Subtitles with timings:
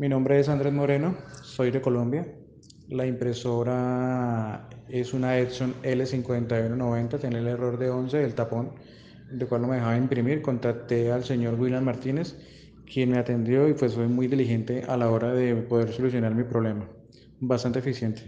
[0.00, 2.26] Mi nombre es Andrés Moreno, soy de Colombia.
[2.88, 8.72] La impresora es una Epson L5190, tiene el error de 11 del tapón,
[9.30, 10.40] de cual no me dejaba imprimir.
[10.40, 12.34] Contacté al señor William Martínez,
[12.90, 16.44] quien me atendió y pues fue muy diligente a la hora de poder solucionar mi
[16.44, 16.88] problema.
[17.38, 18.22] Bastante eficiente.